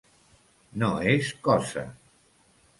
No 0.85 0.89
és 1.13 1.31
cosa. 1.51 1.87